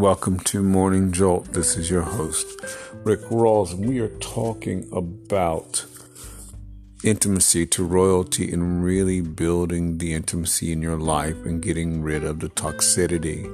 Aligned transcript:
Welcome 0.00 0.40
to 0.44 0.62
Morning 0.62 1.12
Jolt. 1.12 1.52
This 1.52 1.76
is 1.76 1.90
your 1.90 2.00
host, 2.00 2.46
Rick 3.04 3.20
Rawls, 3.24 3.74
and 3.74 3.86
we 3.86 3.98
are 3.98 4.08
talking 4.16 4.88
about 4.94 5.84
intimacy 7.04 7.66
to 7.66 7.84
royalty 7.84 8.50
and 8.50 8.82
really 8.82 9.20
building 9.20 9.98
the 9.98 10.14
intimacy 10.14 10.72
in 10.72 10.80
your 10.80 10.96
life 10.96 11.44
and 11.44 11.60
getting 11.60 12.00
rid 12.00 12.24
of 12.24 12.40
the 12.40 12.48
toxicity 12.48 13.44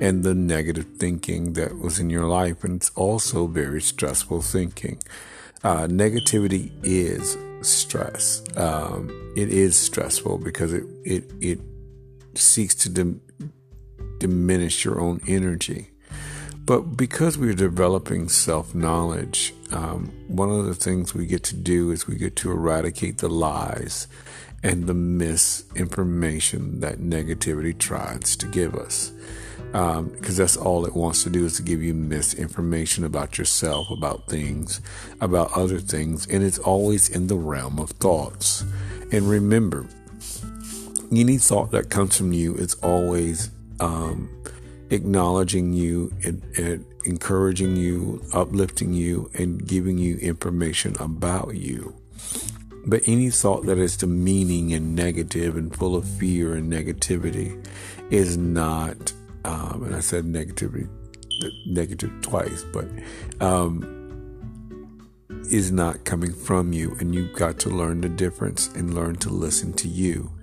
and 0.00 0.24
the 0.24 0.34
negative 0.34 0.86
thinking 0.98 1.52
that 1.52 1.78
was 1.78 2.00
in 2.00 2.10
your 2.10 2.26
life. 2.26 2.64
And 2.64 2.78
it's 2.78 2.90
also 2.96 3.46
very 3.46 3.80
stressful 3.80 4.42
thinking. 4.42 5.00
Uh, 5.62 5.86
negativity 5.86 6.72
is 6.82 7.38
stress. 7.62 8.42
Um, 8.56 9.08
it 9.36 9.50
is 9.50 9.76
stressful 9.76 10.38
because 10.38 10.72
it, 10.72 10.82
it, 11.04 11.30
it 11.40 11.60
seeks 12.34 12.74
to 12.74 12.88
dim- 12.88 13.20
diminish 14.18 14.84
your 14.84 15.00
own 15.00 15.20
energy. 15.26 15.90
But 16.66 16.96
because 16.96 17.38
we're 17.38 17.54
developing 17.54 18.28
self 18.28 18.74
knowledge, 18.74 19.54
um, 19.70 20.12
one 20.26 20.50
of 20.50 20.66
the 20.66 20.74
things 20.74 21.14
we 21.14 21.26
get 21.26 21.44
to 21.44 21.54
do 21.54 21.92
is 21.92 22.08
we 22.08 22.16
get 22.16 22.34
to 22.36 22.50
eradicate 22.50 23.18
the 23.18 23.28
lies 23.28 24.08
and 24.64 24.86
the 24.86 24.94
misinformation 24.94 26.80
that 26.80 26.98
negativity 26.98 27.76
tries 27.78 28.36
to 28.36 28.46
give 28.46 28.74
us. 28.74 29.12
Because 29.70 29.98
um, 29.98 30.12
that's 30.20 30.56
all 30.56 30.86
it 30.86 30.96
wants 30.96 31.22
to 31.22 31.30
do 31.30 31.44
is 31.44 31.56
to 31.56 31.62
give 31.62 31.82
you 31.82 31.94
misinformation 31.94 33.04
about 33.04 33.38
yourself, 33.38 33.88
about 33.90 34.26
things, 34.26 34.80
about 35.20 35.52
other 35.52 35.78
things, 35.78 36.26
and 36.26 36.42
it's 36.42 36.58
always 36.58 37.08
in 37.08 37.28
the 37.28 37.36
realm 37.36 37.78
of 37.78 37.90
thoughts. 37.90 38.64
And 39.12 39.28
remember, 39.28 39.86
any 41.12 41.38
thought 41.38 41.70
that 41.70 41.90
comes 41.90 42.16
from 42.16 42.32
you 42.32 42.56
is 42.56 42.74
always 42.74 43.50
um, 43.80 44.30
acknowledging 44.90 45.72
you 45.72 46.12
and, 46.24 46.42
and, 46.56 46.84
encouraging 47.04 47.76
you, 47.76 48.22
uplifting 48.32 48.92
you, 48.92 49.30
and 49.34 49.66
giving 49.66 49.98
you 49.98 50.16
information 50.16 50.96
about 50.98 51.54
you. 51.54 51.94
But 52.86 53.02
any 53.06 53.30
thought 53.30 53.66
that 53.66 53.78
is 53.78 53.96
demeaning 53.96 54.72
and 54.72 54.94
negative 54.94 55.56
and 55.56 55.74
full 55.74 55.96
of 55.96 56.04
fear 56.04 56.54
and 56.54 56.72
negativity 56.72 57.64
is 58.10 58.36
not, 58.36 59.12
um, 59.44 59.84
and 59.84 59.94
I 59.96 60.00
said 60.00 60.24
negativity, 60.24 60.88
negative 61.66 62.12
twice, 62.22 62.64
but 62.72 62.86
um, 63.40 63.92
is 65.50 65.72
not 65.72 66.04
coming 66.04 66.32
from 66.32 66.72
you. 66.72 66.96
And 67.00 67.14
you've 67.14 67.34
got 67.34 67.58
to 67.60 67.70
learn 67.70 68.00
the 68.00 68.08
difference 68.08 68.68
and 68.68 68.94
learn 68.94 69.16
to 69.16 69.30
listen 69.30 69.72
to 69.74 69.88
you 69.88 70.35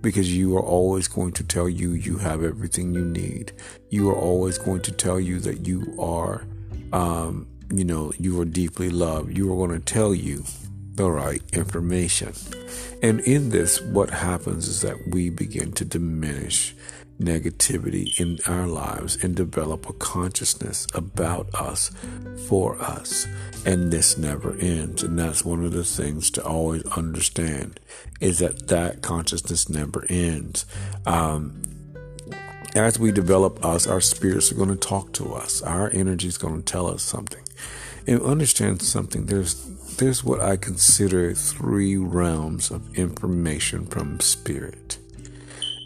because 0.00 0.34
you 0.34 0.56
are 0.56 0.62
always 0.62 1.08
going 1.08 1.32
to 1.32 1.44
tell 1.44 1.68
you 1.68 1.92
you 1.92 2.18
have 2.18 2.42
everything 2.42 2.94
you 2.94 3.04
need. 3.04 3.52
You 3.90 4.10
are 4.10 4.16
always 4.16 4.58
going 4.58 4.82
to 4.82 4.92
tell 4.92 5.18
you 5.18 5.40
that 5.40 5.66
you 5.66 5.96
are, 6.00 6.46
um, 6.92 7.48
you 7.72 7.84
know, 7.84 8.12
you 8.18 8.40
are 8.40 8.44
deeply 8.44 8.90
loved. 8.90 9.36
You 9.36 9.52
are 9.52 9.66
going 9.66 9.78
to 9.78 9.84
tell 9.84 10.14
you 10.14 10.44
the 10.94 11.10
right 11.10 11.42
information. 11.52 12.32
And 13.02 13.20
in 13.20 13.50
this, 13.50 13.80
what 13.80 14.10
happens 14.10 14.68
is 14.68 14.80
that 14.82 15.08
we 15.08 15.30
begin 15.30 15.72
to 15.72 15.84
diminish 15.84 16.74
negativity 17.18 18.18
in 18.20 18.38
our 18.46 18.66
lives 18.66 19.22
and 19.22 19.34
develop 19.34 19.88
a 19.88 19.92
consciousness 19.92 20.86
about 20.94 21.52
us 21.54 21.90
for 22.48 22.80
us. 22.80 23.26
And 23.66 23.92
this 23.92 24.16
never 24.16 24.56
ends. 24.58 25.02
And 25.02 25.18
that's 25.18 25.44
one 25.44 25.64
of 25.64 25.72
the 25.72 25.84
things 25.84 26.30
to 26.32 26.44
always 26.44 26.84
understand 26.96 27.80
is 28.20 28.38
that 28.38 28.68
that 28.68 29.02
consciousness 29.02 29.68
never 29.68 30.04
ends. 30.08 30.64
Um, 31.06 31.62
as 32.74 32.98
we 32.98 33.10
develop 33.12 33.64
us, 33.64 33.86
our 33.86 34.00
spirits 34.00 34.52
are 34.52 34.54
going 34.54 34.68
to 34.68 34.76
talk 34.76 35.12
to 35.14 35.34
us. 35.34 35.62
Our 35.62 35.90
energy 35.90 36.28
is 36.28 36.38
going 36.38 36.62
to 36.62 36.72
tell 36.72 36.86
us 36.86 37.02
something. 37.02 37.42
And 38.06 38.22
understand 38.22 38.80
something. 38.80 39.26
There's 39.26 39.66
there's 39.96 40.22
what 40.22 40.40
I 40.40 40.56
consider 40.56 41.34
three 41.34 41.96
realms 41.96 42.70
of 42.70 42.96
information 42.96 43.84
from 43.86 44.20
spirit. 44.20 44.98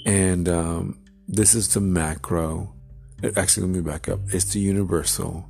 And 0.05 0.49
um, 0.49 0.99
this 1.29 1.55
is 1.55 1.73
the 1.75 1.81
macro. 1.81 2.75
Actually, 3.37 3.67
let 3.67 3.77
me 3.77 3.81
back 3.81 4.09
up. 4.09 4.21
It's 4.29 4.53
the 4.53 4.61
universal. 4.61 5.49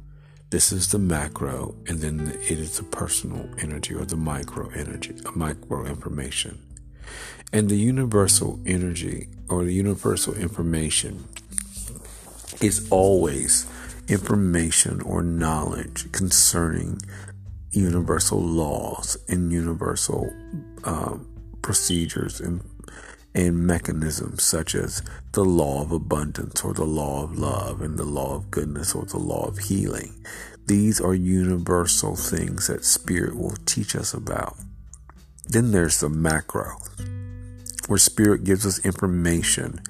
This 0.51 0.71
is 0.71 0.91
the 0.91 0.99
macro, 0.99 1.75
and 1.87 2.01
then 2.01 2.39
it 2.43 2.59
is 2.59 2.77
the 2.77 2.83
personal 2.83 3.49
energy 3.59 3.95
or 3.95 4.05
the 4.05 4.17
micro 4.17 4.69
energy, 4.71 5.15
micro 5.35 5.87
information. 5.87 6.61
And 7.53 7.71
the 7.71 7.77
universal 7.77 8.61
energy 8.67 9.29
or 9.49 9.65
the 9.65 9.73
universal 9.73 10.35
information 10.35 11.25
is 12.61 12.87
always 12.91 13.67
information 14.09 15.01
or 15.03 15.23
knowledge 15.23 16.11
concerning 16.13 17.01
universal 17.71 18.41
laws 18.41 19.17
and 19.29 19.51
universal 19.53 20.31
uh, 20.85 21.17
procedures 21.63 22.41
and 22.41 22.61
and 23.35 23.67
mechanisms 23.67 24.43
such 24.43 24.75
as 24.75 25.03
the 25.33 25.45
law 25.45 25.83
of 25.83 25.93
abundance 25.93 26.63
or 26.63 26.75
the 26.75 26.85
law 26.85 27.25
of 27.25 27.39
love 27.39 27.81
and 27.81 27.99
the 27.99 28.05
law 28.05 28.37
of 28.37 28.51
goodness 28.51 28.95
or 28.95 29.05
the 29.05 29.19
law 29.19 29.47
of 29.47 29.59
healing. 29.59 30.25
These 30.67 31.01
are 31.01 31.15
universal 31.15 32.15
things 32.15 32.69
that 32.69 32.85
spirit 32.85 33.37
will 33.37 33.57
teach 33.65 33.97
us 33.97 34.15
about. 34.15 34.57
Then 35.49 35.73
there's 35.73 36.01
the 36.01 36.09
macro, 36.09 36.77
where 37.89 37.99
spirit 37.99 38.45
gives 38.45 38.65
us 38.65 38.85
information 38.85 39.81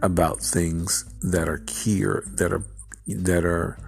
about 0.00 0.40
things 0.40 1.04
that 1.22 1.48
are 1.48 1.64
here, 1.68 2.24
that 2.34 2.52
are 2.52 2.64
that 3.06 3.44
are 3.44 3.78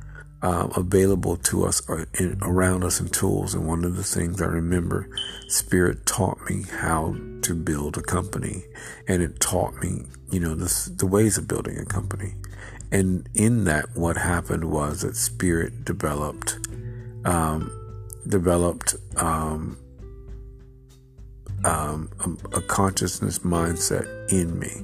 um, 0.42 0.72
available 0.76 1.36
to 1.38 1.64
us 1.64 1.80
or 1.88 2.06
in, 2.18 2.38
around 2.42 2.84
us 2.84 3.00
in 3.00 3.08
tools. 3.08 3.54
And 3.54 3.66
one 3.66 3.84
of 3.84 3.96
the 3.96 4.04
things 4.04 4.42
I 4.42 4.46
remember, 4.46 5.08
Spirit 5.48 6.04
taught 6.04 6.38
me 6.50 6.64
how 6.80 7.14
to 7.44 7.54
build 7.54 7.96
a 7.96 8.02
company, 8.02 8.64
and 9.06 9.22
it 9.22 9.40
taught 9.40 9.74
me, 9.82 10.02
you 10.30 10.40
know, 10.40 10.54
the, 10.54 11.06
ways 11.06 11.38
of 11.38 11.46
building 11.46 11.78
a 11.78 11.84
company. 11.84 12.34
And 12.90 13.28
in 13.34 13.64
that, 13.64 13.94
what 13.94 14.16
happened 14.16 14.64
was 14.70 15.02
that 15.02 15.16
Spirit 15.16 15.84
developed, 15.84 16.58
um, 17.24 17.70
developed 18.26 18.96
um, 19.16 19.78
um, 21.64 22.10
a, 22.20 22.58
a, 22.58 22.62
consciousness 22.62 23.40
mindset 23.40 24.06
in 24.30 24.58
me 24.58 24.82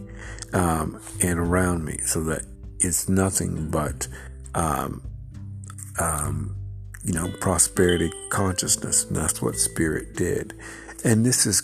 um, 0.53 1.01
and 1.23 1.39
around 1.39 1.85
me, 1.85 1.99
so 2.05 2.23
that 2.25 2.43
it's 2.81 3.09
nothing 3.09 3.71
but 3.71 4.09
um, 4.55 5.03
um, 5.99 6.57
you 7.05 7.13
know, 7.13 7.31
prosperity 7.41 8.13
consciousness. 8.31 9.05
And 9.05 9.17
that's 9.17 9.41
what 9.41 9.57
spirit 9.57 10.15
did. 10.15 10.55
And 11.05 11.25
this 11.25 11.47
is, 11.47 11.63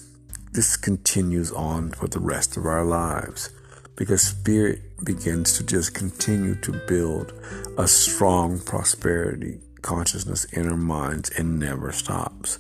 this 0.56 0.74
continues 0.74 1.52
on 1.52 1.90
for 1.90 2.08
the 2.08 2.18
rest 2.18 2.56
of 2.56 2.64
our 2.64 2.82
lives 2.82 3.50
because 3.94 4.22
spirit 4.22 4.80
begins 5.04 5.58
to 5.58 5.62
just 5.62 5.92
continue 5.92 6.54
to 6.54 6.72
build 6.88 7.34
a 7.76 7.86
strong 7.86 8.58
prosperity 8.60 9.60
consciousness 9.82 10.44
in 10.46 10.66
our 10.66 10.76
minds 10.76 11.28
and 11.36 11.58
never 11.58 11.92
stops. 11.92 12.58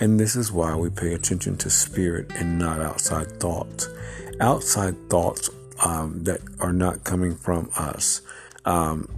And 0.00 0.18
this 0.18 0.34
is 0.34 0.50
why 0.50 0.74
we 0.74 0.90
pay 0.90 1.14
attention 1.14 1.56
to 1.58 1.70
spirit 1.70 2.32
and 2.34 2.58
not 2.58 2.80
outside 2.80 3.38
thoughts. 3.38 3.88
Outside 4.40 5.08
thoughts 5.08 5.48
um, 5.84 6.24
that 6.24 6.40
are 6.58 6.72
not 6.72 7.04
coming 7.04 7.36
from 7.36 7.70
us. 7.76 8.22
Um, 8.64 9.08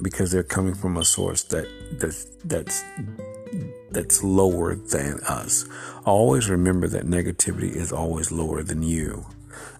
because 0.00 0.30
they're 0.30 0.42
coming 0.42 0.74
from 0.74 0.96
a 0.96 1.04
source 1.04 1.42
that 1.44 1.68
that's 2.00 2.24
that's 2.44 2.82
that's 3.96 4.22
lower 4.22 4.74
than 4.74 5.20
us. 5.26 5.64
Always 6.04 6.50
remember 6.50 6.86
that 6.88 7.06
negativity 7.06 7.74
is 7.74 7.92
always 7.92 8.30
lower 8.30 8.62
than 8.62 8.82
you. 8.82 9.24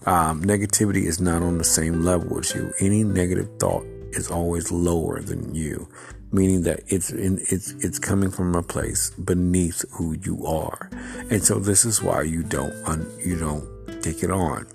Um, 0.07 0.43
negativity 0.43 1.03
is 1.03 1.21
not 1.21 1.43
on 1.43 1.59
the 1.59 1.63
same 1.63 2.01
level 2.01 2.39
as 2.39 2.55
you. 2.55 2.73
Any 2.79 3.03
negative 3.03 3.47
thought 3.59 3.85
is 4.13 4.31
always 4.31 4.71
lower 4.71 5.21
than 5.21 5.53
you, 5.53 5.87
meaning 6.31 6.63
that 6.63 6.79
it's 6.87 7.11
in, 7.11 7.37
it's 7.51 7.73
it's 7.85 7.99
coming 7.99 8.31
from 8.31 8.55
a 8.55 8.63
place 8.63 9.11
beneath 9.11 9.85
who 9.91 10.17
you 10.23 10.47
are, 10.47 10.89
and 11.29 11.43
so 11.43 11.59
this 11.59 11.85
is 11.85 12.01
why 12.01 12.23
you 12.23 12.41
don't 12.41 12.73
un, 12.85 13.05
you 13.23 13.37
don't 13.37 14.01
take 14.01 14.23
it 14.23 14.31
on. 14.31 14.65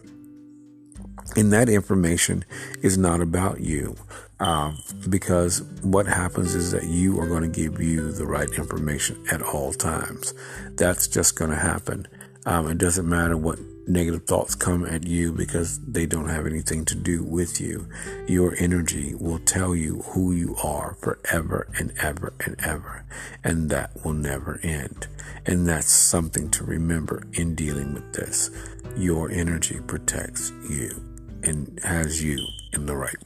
And 1.37 1.53
that 1.53 1.69
information 1.69 2.45
is 2.83 2.99
not 2.99 3.21
about 3.21 3.61
you. 3.61 3.97
Um, 4.41 4.79
because 5.09 5.63
what 5.83 6.07
happens 6.07 6.57
is 6.57 6.73
that 6.73 6.85
you 6.85 7.21
are 7.21 7.29
going 7.29 7.43
to 7.43 7.49
give 7.49 7.81
you 7.81 8.11
the 8.11 8.27
right 8.27 8.51
information 8.51 9.25
at 9.31 9.41
all 9.41 9.73
times. 9.73 10.35
That's 10.73 11.07
just 11.07 11.37
going 11.37 11.53
to 11.53 11.57
happen. 11.57 12.09
Um, 12.45 12.69
it 12.69 12.79
doesn't 12.79 13.09
matter 13.09 13.37
what 13.37 13.61
negative 13.87 14.25
thoughts 14.25 14.57
come 14.57 14.85
at 14.85 15.07
you 15.07 15.33
because 15.33 15.79
they 15.81 16.07
don't 16.07 16.29
have 16.29 16.45
anything 16.45 16.85
to 16.87 16.97
do 16.97 17.23
with 17.23 17.61
you. 17.61 17.89
Your 18.27 18.57
energy 18.59 19.15
will 19.15 19.39
tell 19.39 19.77
you 19.77 20.03
who 20.13 20.33
you 20.33 20.57
are 20.57 20.95
forever 21.01 21.69
and 21.79 21.93
ever 22.01 22.33
and 22.45 22.57
ever. 22.65 23.05
And 23.45 23.71
that 23.71 24.05
will 24.05 24.13
never 24.13 24.59
end. 24.65 25.07
And 25.47 25.69
that's 25.69 25.93
something 25.93 26.51
to 26.51 26.65
remember 26.65 27.23
in 27.33 27.55
dealing 27.55 27.95
with 27.95 28.13
this. 28.13 28.51
Your 28.97 29.31
energy 29.31 29.79
protects 29.87 30.51
you 30.69 31.12
and 31.43 31.79
has 31.83 32.23
you 32.23 32.39
in 32.73 32.87
the 32.87 32.97
right 32.97 33.17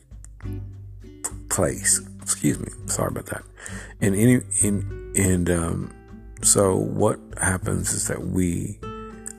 place. 1.49 2.01
Excuse 2.23 2.59
me. 2.59 2.69
Sorry 2.87 3.09
about 3.09 3.27
that. 3.27 3.43
And 4.01 4.15
any 4.15 4.41
in 4.63 5.13
and 5.17 5.51
um, 5.51 5.95
so 6.43 6.77
what 6.77 7.19
happens 7.41 7.93
is 7.93 8.09
that 8.09 8.27
we 8.27 8.79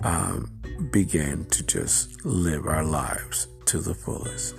um, 0.02 0.52
begin 0.92 1.46
to 1.46 1.64
just 1.64 2.26
live 2.26 2.66
our 2.66 2.84
lives 2.84 3.48
to 3.66 3.80
the 3.80 3.94
fullest. 3.94 4.56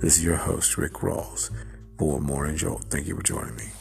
This 0.00 0.18
is 0.18 0.24
your 0.24 0.36
host, 0.36 0.76
Rick 0.76 0.94
Rawls, 0.94 1.50
for 1.98 2.20
More 2.20 2.50
Jolt. 2.52 2.84
Thank 2.90 3.06
you 3.06 3.16
for 3.16 3.22
joining 3.22 3.56
me. 3.56 3.75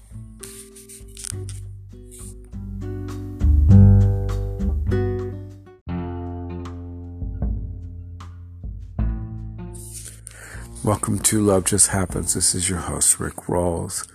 Welcome 10.86 11.18
to 11.18 11.42
Love 11.42 11.66
Just 11.66 11.88
Happens. 11.88 12.36
This 12.36 12.54
is 12.54 12.70
your 12.70 12.78
host, 12.78 13.20
Rick 13.20 13.48
Rawls. 13.48 14.08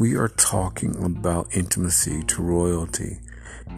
We 0.00 0.16
are 0.16 0.26
talking 0.26 0.96
about 1.04 1.54
intimacy 1.56 2.24
to 2.24 2.42
royalty 2.42 3.20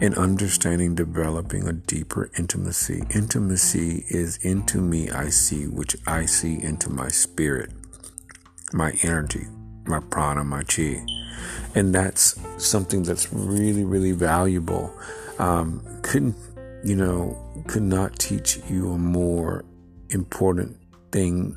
and 0.01 0.17
understanding 0.17 0.95
developing 0.95 1.67
a 1.67 1.73
deeper 1.73 2.31
intimacy. 2.39 3.03
Intimacy 3.13 4.05
is 4.09 4.37
into 4.37 4.79
me 4.79 5.11
I 5.11 5.29
see, 5.29 5.67
which 5.67 5.95
I 6.07 6.25
see 6.25 6.59
into 6.59 6.89
my 6.89 7.09
spirit, 7.09 7.69
my 8.73 8.93
energy, 9.03 9.45
my 9.85 9.99
prana, 9.99 10.43
my 10.43 10.63
chi. 10.63 11.05
And 11.75 11.93
that's 11.93 12.39
something 12.57 13.03
that's 13.03 13.31
really, 13.31 13.83
really 13.83 14.13
valuable. 14.13 14.91
Um, 15.37 15.85
couldn't, 16.01 16.35
you 16.83 16.95
know, 16.95 17.37
could 17.67 17.83
not 17.83 18.17
teach 18.17 18.57
you 18.67 18.93
a 18.93 18.97
more 18.97 19.63
important 20.09 20.75
thing 21.11 21.55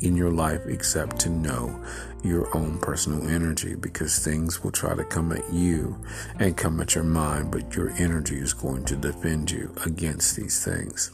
in 0.00 0.16
your 0.16 0.30
life 0.30 0.62
except 0.66 1.18
to 1.20 1.30
know 1.30 1.82
your 2.22 2.54
own 2.56 2.78
personal 2.78 3.28
energy 3.28 3.74
because 3.74 4.18
things 4.18 4.62
will 4.62 4.72
try 4.72 4.94
to 4.94 5.04
come 5.04 5.32
at 5.32 5.52
you 5.52 5.96
and 6.38 6.56
come 6.56 6.80
at 6.80 6.94
your 6.94 7.04
mind, 7.04 7.50
but 7.50 7.74
your 7.74 7.90
energy 7.98 8.36
is 8.36 8.52
going 8.52 8.84
to 8.84 8.96
defend 8.96 9.50
you 9.50 9.74
against 9.84 10.36
these 10.36 10.64
things. 10.64 11.12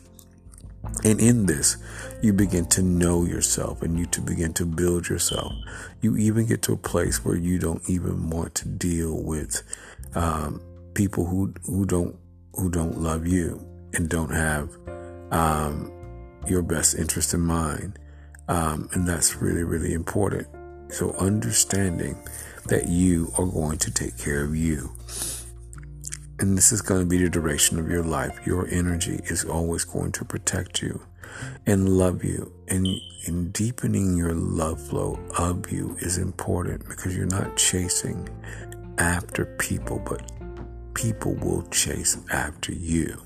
And 1.05 1.21
in 1.21 1.47
this, 1.47 1.77
you 2.23 2.33
begin 2.33 2.67
to 2.67 2.83
know 2.83 3.25
yourself 3.25 3.83
and 3.83 3.99
you 3.99 4.07
to 4.07 4.21
begin 4.21 4.53
to 4.55 4.65
build 4.65 5.09
yourself. 5.09 5.53
You 6.01 6.17
even 6.17 6.47
get 6.47 6.63
to 6.63 6.73
a 6.73 6.77
place 6.77 7.25
where 7.25 7.37
you 7.37 7.59
don't 7.59 7.83
even 7.89 8.31
want 8.31 8.55
to 8.57 8.69
deal 8.69 9.21
with 9.23 9.63
um, 10.15 10.61
people 10.95 11.27
who 11.27 11.53
who 11.65 11.87
don't 11.87 12.17
who 12.55 12.71
don't 12.71 12.99
love 12.99 13.27
you 13.27 13.61
and 13.95 14.09
don't 14.09 14.33
have 14.33 14.71
um, 15.33 15.91
your 16.47 16.63
best 16.63 16.95
interest 16.95 17.35
in 17.35 17.41
mind 17.41 17.99
um, 18.49 18.89
and 18.93 19.07
that's 19.07 19.37
really, 19.37 19.65
really 19.65 19.93
important. 19.93 20.47
So 20.91 21.13
understanding 21.13 22.17
that 22.67 22.89
you 22.89 23.33
are 23.39 23.47
going 23.47 23.79
to 23.79 23.91
take 23.91 24.19
care 24.19 24.45
of 24.45 24.55
you. 24.55 24.93
And 26.39 26.57
this 26.57 26.71
is 26.71 26.83
going 26.83 27.01
to 27.01 27.07
be 27.07 27.19
the 27.19 27.31
duration 27.31 27.79
of 27.79 27.89
your 27.89 28.03
life. 28.03 28.47
Your 28.47 28.69
energy 28.69 29.21
is 29.25 29.45
always 29.45 29.85
going 29.85 30.13
to 30.13 30.25
protect 30.25 30.83
you 30.83 31.01
and 31.65 31.89
love 31.89 32.25
you. 32.25 32.53
And 32.69 32.87
in 33.27 33.51
deepening 33.51 34.17
your 34.17 34.35
love 34.35 34.81
flow 34.81 35.19
of 35.39 35.71
you 35.71 35.97
is 36.01 36.19
important 36.19 36.87
because 36.87 37.17
you're 37.17 37.27
not 37.27 37.57
chasing 37.57 38.29
after 38.99 39.47
people, 39.59 39.99
but 40.05 40.31
people 40.95 41.35
will 41.35 41.63
chase 41.71 42.19
after 42.31 42.73
you. 42.73 43.21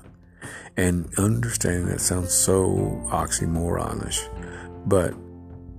And 0.77 1.09
understanding 1.17 1.87
that 1.87 2.01
sounds 2.01 2.33
so 2.33 3.01
oxymoronish, 3.11 4.27
but 4.85 5.13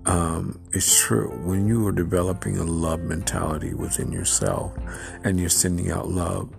um, 0.04 0.60
it's 0.72 1.00
true. 1.00 1.30
When 1.44 1.66
you 1.66 1.86
are 1.86 1.92
developing 1.92 2.58
a 2.58 2.64
love 2.64 3.00
mentality 3.00 3.74
within 3.74 4.10
yourself 4.10 4.76
and 5.24 5.38
you're 5.38 5.48
sending 5.48 5.90
out 5.90 6.08
love, 6.08 6.50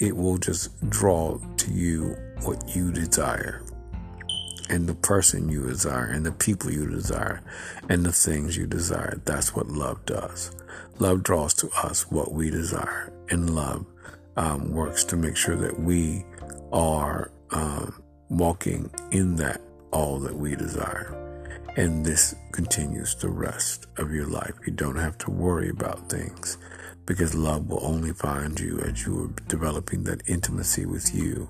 it 0.00 0.16
will 0.16 0.38
just 0.38 0.88
draw 0.90 1.38
to 1.56 1.72
you 1.72 2.16
what 2.42 2.74
you 2.74 2.92
desire 2.92 3.62
and 4.70 4.88
the 4.88 4.94
person 4.94 5.48
you 5.48 5.66
desire 5.66 6.06
and 6.06 6.24
the 6.24 6.32
people 6.32 6.70
you 6.70 6.86
desire 6.86 7.40
and 7.88 8.04
the 8.04 8.12
things 8.12 8.56
you 8.56 8.66
desire. 8.66 9.20
That's 9.24 9.54
what 9.54 9.68
love 9.68 10.04
does. 10.06 10.52
Love 10.98 11.22
draws 11.22 11.54
to 11.54 11.70
us 11.82 12.10
what 12.10 12.32
we 12.32 12.50
desire, 12.50 13.12
and 13.30 13.54
love 13.54 13.84
um, 14.36 14.70
works 14.70 15.02
to 15.04 15.16
make 15.16 15.36
sure 15.36 15.56
that 15.56 15.78
we 15.80 16.24
are 16.72 17.32
um, 17.50 18.00
walking 18.28 18.90
in 19.10 19.36
that 19.36 19.60
all 19.90 20.20
that 20.20 20.36
we 20.36 20.54
desire. 20.54 21.23
And 21.76 22.06
this 22.06 22.36
continues 22.52 23.16
the 23.16 23.28
rest 23.28 23.86
of 23.96 24.12
your 24.12 24.26
life. 24.26 24.54
You 24.64 24.72
don't 24.72 24.96
have 24.96 25.18
to 25.18 25.30
worry 25.30 25.70
about 25.70 26.08
things 26.08 26.56
because 27.06 27.34
love 27.34 27.68
will 27.68 27.84
only 27.84 28.12
find 28.12 28.58
you 28.58 28.78
as 28.80 29.04
you 29.04 29.24
are 29.24 29.42
developing 29.48 30.04
that 30.04 30.22
intimacy 30.28 30.86
with 30.86 31.14
you. 31.14 31.48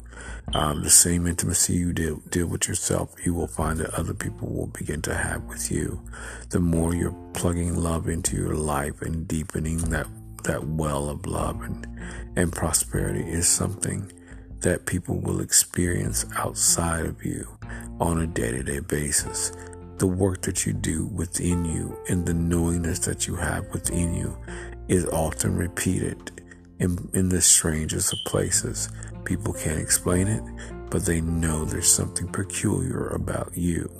Um, 0.52 0.82
the 0.82 0.90
same 0.90 1.26
intimacy 1.26 1.74
you 1.74 1.92
deal, 1.92 2.16
deal 2.30 2.46
with 2.46 2.66
yourself, 2.68 3.14
you 3.24 3.34
will 3.34 3.46
find 3.46 3.78
that 3.80 3.94
other 3.94 4.14
people 4.14 4.48
will 4.48 4.66
begin 4.66 5.02
to 5.02 5.14
have 5.14 5.44
with 5.44 5.70
you. 5.70 6.02
The 6.50 6.60
more 6.60 6.94
you're 6.94 7.16
plugging 7.34 7.76
love 7.76 8.08
into 8.08 8.36
your 8.36 8.54
life 8.54 9.02
and 9.02 9.28
deepening 9.28 9.78
that, 9.90 10.06
that 10.44 10.66
well 10.66 11.08
of 11.08 11.26
love 11.26 11.62
and, 11.62 11.86
and 12.34 12.52
prosperity 12.52 13.28
is 13.28 13.46
something 13.46 14.10
that 14.60 14.86
people 14.86 15.20
will 15.20 15.40
experience 15.40 16.24
outside 16.36 17.04
of 17.04 17.22
you 17.24 17.46
on 18.00 18.20
a 18.20 18.26
day 18.26 18.50
to 18.50 18.62
day 18.62 18.80
basis 18.80 19.52
the 19.98 20.06
work 20.06 20.42
that 20.42 20.66
you 20.66 20.72
do 20.72 21.06
within 21.06 21.64
you 21.64 21.96
and 22.08 22.26
the 22.26 22.34
knowingness 22.34 22.98
that 23.00 23.26
you 23.26 23.36
have 23.36 23.66
within 23.72 24.14
you 24.14 24.36
is 24.88 25.06
often 25.06 25.56
repeated 25.56 26.42
in, 26.78 27.08
in 27.14 27.28
the 27.28 27.40
strangest 27.40 28.12
of 28.12 28.18
places. 28.26 28.88
People 29.24 29.52
can't 29.52 29.80
explain 29.80 30.26
it, 30.26 30.42
but 30.90 31.04
they 31.04 31.20
know 31.20 31.64
there's 31.64 31.90
something 31.90 32.28
peculiar 32.28 33.08
about 33.08 33.56
you. 33.56 33.90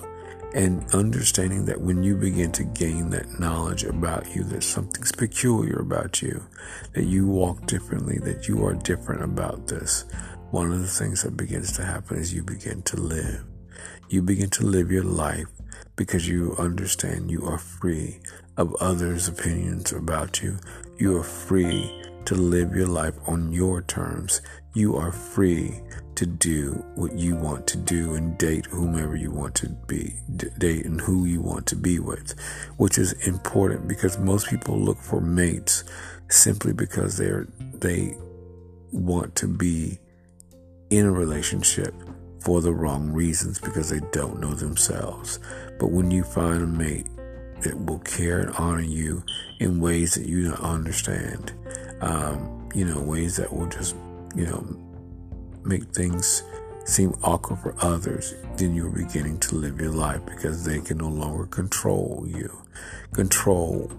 And 0.53 0.85
understanding 0.93 1.65
that 1.65 1.81
when 1.81 2.01
you 2.01 2.15
begin 2.15 2.51
to 2.53 2.63
gain 2.63 3.09
that 3.09 3.39
knowledge 3.39 3.83
about 3.83 4.33
you, 4.33 4.43
that 4.45 4.63
something's 4.63 5.11
peculiar 5.11 5.79
about 5.79 6.21
you, 6.21 6.45
that 6.93 7.05
you 7.05 7.27
walk 7.27 7.65
differently, 7.65 8.19
that 8.19 8.47
you 8.47 8.65
are 8.65 8.73
different 8.73 9.23
about 9.23 9.67
this, 9.67 10.05
one 10.51 10.71
of 10.71 10.79
the 10.79 10.87
things 10.87 11.23
that 11.23 11.35
begins 11.35 11.73
to 11.73 11.83
happen 11.83 12.17
is 12.17 12.33
you 12.33 12.43
begin 12.43 12.81
to 12.83 12.97
live. 12.97 13.43
You 14.07 14.21
begin 14.21 14.49
to 14.51 14.65
live 14.65 14.91
your 14.91 15.03
life 15.03 15.47
because 15.95 16.27
you 16.27 16.55
understand 16.57 17.31
you 17.31 17.45
are 17.45 17.57
free 17.57 18.19
of 18.57 18.75
others' 18.75 19.27
opinions 19.27 19.91
about 19.91 20.41
you. 20.41 20.57
You 20.97 21.17
are 21.17 21.23
free 21.23 22.03
to 22.25 22.35
live 22.35 22.75
your 22.75 22.87
life 22.87 23.15
on 23.27 23.51
your 23.51 23.81
terms. 23.81 24.41
You 24.73 24.95
are 24.95 25.11
free 25.11 25.81
to 26.15 26.25
do 26.25 26.83
what 26.95 27.13
you 27.13 27.35
want 27.35 27.67
to 27.67 27.77
do 27.77 28.15
and 28.15 28.37
date 28.37 28.65
whomever 28.67 29.15
you 29.15 29.31
want 29.31 29.55
to 29.55 29.69
be, 29.69 30.15
date 30.57 30.85
and 30.85 30.99
who 31.01 31.25
you 31.25 31.41
want 31.41 31.67
to 31.67 31.75
be 31.75 31.99
with, 31.99 32.33
which 32.77 32.97
is 32.97 33.13
important 33.27 33.87
because 33.87 34.17
most 34.17 34.49
people 34.49 34.79
look 34.79 34.97
for 34.97 35.21
mates 35.21 35.83
simply 36.29 36.73
because 36.73 37.17
they're, 37.17 37.47
they 37.73 38.15
want 38.91 39.35
to 39.35 39.47
be 39.47 39.99
in 40.89 41.05
a 41.05 41.11
relationship 41.11 41.93
for 42.45 42.61
the 42.61 42.71
wrong 42.71 43.11
reasons 43.11 43.59
because 43.59 43.89
they 43.89 43.99
don't 44.11 44.39
know 44.39 44.53
themselves. 44.53 45.39
But 45.79 45.87
when 45.87 46.11
you 46.11 46.23
find 46.23 46.61
a 46.61 46.67
mate 46.67 47.07
that 47.61 47.83
will 47.85 47.99
care 47.99 48.39
and 48.39 48.55
honor 48.57 48.81
you 48.81 49.23
in 49.59 49.81
ways 49.81 50.13
that 50.13 50.27
you 50.27 50.51
don't 50.51 50.59
understand, 50.59 51.53
um, 52.01 52.69
you 52.75 52.85
know, 52.85 53.01
ways 53.01 53.35
that 53.37 53.51
will 53.51 53.65
just, 53.65 53.95
you 54.35 54.45
know, 54.45 54.63
make 55.63 55.85
things 55.85 56.43
seem 56.85 57.15
awkward 57.23 57.57
for 57.61 57.75
others, 57.83 58.35
then 58.57 58.75
you're 58.75 58.91
beginning 58.91 59.39
to 59.39 59.55
live 59.55 59.81
your 59.81 59.91
life 59.91 60.23
because 60.27 60.63
they 60.63 60.79
can 60.79 60.99
no 60.99 61.09
longer 61.09 61.47
control 61.47 62.25
you. 62.27 62.55
Control, 63.11 63.91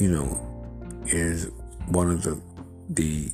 you 0.00 0.10
know, 0.10 1.04
is 1.06 1.48
one 1.86 2.10
of 2.10 2.22
the 2.24 2.42
the 2.88 3.32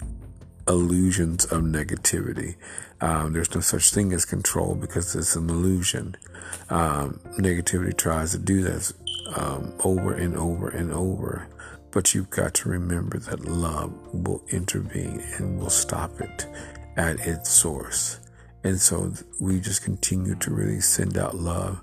illusions 0.68 1.44
of 1.46 1.62
negativity. 1.62 2.56
Um, 3.00 3.32
there's 3.32 3.54
no 3.54 3.60
such 3.60 3.90
thing 3.90 4.12
as 4.12 4.24
control 4.24 4.74
because 4.74 5.14
it's 5.14 5.36
an 5.36 5.48
illusion. 5.48 6.16
Um, 6.68 7.20
negativity 7.38 7.96
tries 7.96 8.32
to 8.32 8.38
do 8.38 8.62
this 8.62 8.92
um, 9.34 9.74
over 9.80 10.12
and 10.12 10.36
over 10.36 10.68
and 10.68 10.92
over. 10.92 11.48
But 11.90 12.14
you've 12.14 12.30
got 12.30 12.54
to 12.54 12.68
remember 12.68 13.18
that 13.18 13.46
love 13.46 13.92
will 14.12 14.44
intervene 14.50 15.22
and 15.36 15.58
will 15.58 15.70
stop 15.70 16.20
it 16.20 16.46
at 16.96 17.18
its 17.26 17.50
source. 17.50 18.20
And 18.62 18.78
so 18.78 19.12
we 19.40 19.60
just 19.60 19.82
continue 19.82 20.34
to 20.36 20.50
really 20.50 20.80
send 20.80 21.16
out 21.16 21.36
love, 21.36 21.80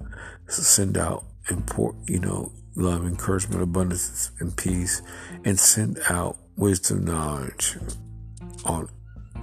send 0.47 0.97
out 0.97 1.25
import, 1.49 1.95
you 2.07 2.19
know, 2.19 2.51
love, 2.75 3.05
encouragement, 3.05 3.63
abundance, 3.63 4.31
and 4.39 4.55
peace, 4.55 5.01
and 5.43 5.57
send 5.57 5.99
out 6.09 6.37
wisdom, 6.55 7.05
knowledge, 7.05 7.77
on 8.65 8.89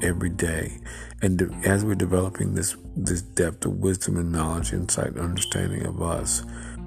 every 0.02 0.30
day. 0.30 0.78
And 1.20 1.54
as 1.64 1.84
we're 1.84 1.94
developing 1.94 2.54
this 2.54 2.76
this 2.96 3.22
depth 3.22 3.64
of 3.64 3.78
wisdom 3.78 4.16
and 4.16 4.32
knowledge, 4.32 4.72
insight, 4.72 5.08
and 5.08 5.20
understanding 5.20 5.86
of 5.86 6.02
us, 6.02 6.42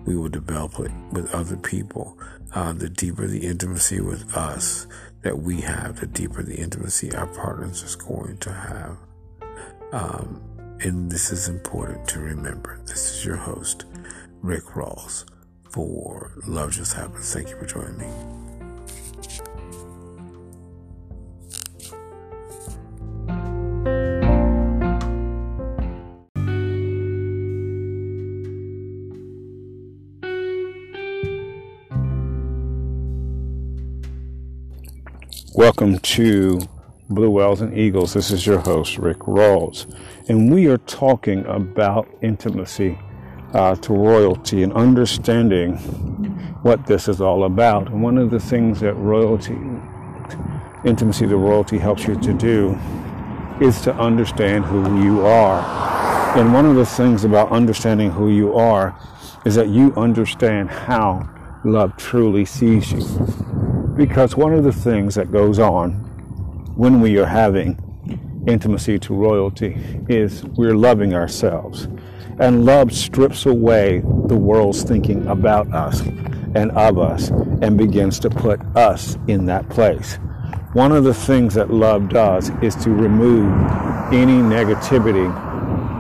we 0.06 0.16
will 0.16 0.30
develop 0.30 0.80
it 0.80 0.92
with 1.12 1.34
other 1.34 1.58
people. 1.58 2.18
Uh, 2.54 2.72
the 2.74 2.90
deeper 2.90 3.28
the 3.28 3.46
intimacy 3.46 4.00
with 4.00 4.34
us 4.36 4.88
that 5.24 5.40
we 5.40 5.62
have, 5.62 6.00
the 6.00 6.08
deeper 6.08 6.44
the 6.44 6.56
intimacy 6.56 7.14
our 7.14 7.28
partners 7.28 7.82
is 7.84 7.96
going 7.96 8.38
to 8.38 8.54
have. 8.54 8.98
Um, 9.92 10.42
and 10.82 11.12
this 11.12 11.32
is 11.32 11.48
important 11.48 12.08
to 12.10 12.20
remember. 12.20 12.80
This 12.86 13.12
is 13.12 13.26
your 13.26 13.38
host, 13.38 13.86
Rick 14.42 14.66
Rawls, 14.76 15.26
for 15.70 16.34
Love 16.46 16.72
Just 16.72 16.94
Happens. 16.94 17.34
Thank 17.34 17.50
you 17.50 17.58
for 17.58 17.66
joining 17.66 17.98
me. 17.98 18.55
Welcome 35.58 36.00
to 36.00 36.60
Blue 37.10 37.30
Whales 37.30 37.62
and 37.62 37.78
Eagles. 37.78 38.14
This 38.14 38.30
is 38.30 38.46
your 38.46 38.60
host, 38.60 38.98
Rick 38.98 39.20
Rawls. 39.20 39.86
And 40.28 40.52
we 40.54 40.68
are 40.68 40.80
talking 40.80 41.46
about 41.46 42.10
intimacy 42.22 43.00
uh, 43.54 43.76
to 43.76 43.94
royalty 43.94 44.64
and 44.64 44.74
understanding 44.74 45.78
what 46.64 46.86
this 46.88 47.08
is 47.08 47.22
all 47.22 47.46
about. 47.46 47.88
And 47.88 48.04
one 48.04 48.18
of 48.18 48.32
the 48.32 48.40
things 48.40 48.82
that 48.82 48.96
royalty, 48.96 49.58
intimacy 50.84 51.26
to 51.26 51.38
royalty 51.38 51.78
helps 51.78 52.06
you 52.06 52.20
to 52.20 52.34
do 52.34 52.78
is 53.62 53.80
to 53.84 53.96
understand 53.96 54.66
who 54.66 55.02
you 55.02 55.26
are. 55.26 56.38
And 56.38 56.54
one 56.54 56.66
of 56.66 56.76
the 56.76 56.86
things 56.86 57.24
about 57.24 57.50
understanding 57.54 58.12
who 58.12 58.30
you 58.30 58.54
are 58.56 58.94
is 59.46 59.56
that 59.56 59.70
you 59.70 59.94
understand 59.96 60.70
how 60.70 61.30
love 61.64 61.96
truly 61.96 62.44
sees 62.44 62.92
you. 62.92 63.55
Because 63.96 64.36
one 64.36 64.54
of 64.54 64.66
the 64.66 64.74
things 64.74 65.16
that 65.16 65.32
goes 65.32 65.58
on 65.58 65.94
when 66.76 67.00
we 67.00 67.18
are 67.18 67.26
having 67.26 67.80
intimacy 68.46 69.00
to 69.00 69.14
royalty 69.14 69.78
is 70.10 70.44
we're 70.44 70.76
loving 70.76 71.14
ourselves. 71.14 71.88
And 72.40 72.66
love 72.66 72.92
strips 72.92 73.46
away 73.46 74.02
the 74.26 74.36
world's 74.36 74.84
thinking 74.84 75.26
about 75.28 75.74
us 75.74 76.02
and 76.56 76.72
of 76.72 77.00
us 77.00 77.30
and 77.30 77.78
begins 77.78 78.20
to 78.20 78.30
put 78.30 78.60
us 78.76 79.18
in 79.28 79.46
that 79.46 79.70
place. 79.70 80.16
One 80.74 80.92
of 80.92 81.06
the 81.06 81.14
things 81.14 81.54
that 81.54 81.72
love 81.72 82.10
does 82.10 82.50
is 82.62 82.76
to 82.84 82.90
remove 82.90 83.50
any 84.12 84.40
negativity 84.42 85.32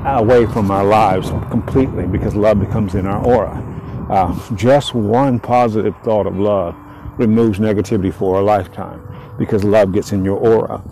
away 0.05 0.45
from 0.47 0.69
our 0.69 0.83
lives 0.83 1.29
completely 1.49 2.05
because 2.07 2.35
love 2.35 2.59
becomes 2.59 2.93
in 2.93 3.05
our 3.05 3.25
aura. 3.25 3.61
Uh, 4.09 4.55
just 4.55 4.93
one 4.93 5.39
positive 5.39 5.95
thought 6.03 6.27
of 6.27 6.37
love 6.37 6.75
removes 7.17 7.60
negativity 7.60 8.13
for 8.13 8.39
a 8.39 8.43
lifetime 8.43 9.01
because 9.38 9.63
love 9.63 9.93
gets 9.93 10.12
in 10.12 10.24
your 10.24 10.38
aura. 10.38 10.84